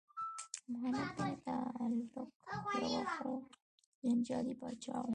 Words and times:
محمد 0.71 1.09
بن 1.17 1.31
تغلق 1.45 2.13
پوه 2.43 3.03
خو 3.15 3.31
جنجالي 4.01 4.53
پاچا 4.61 4.97
و. 5.03 5.07